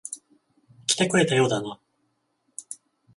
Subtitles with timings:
[0.87, 1.79] 来てくれたようだな。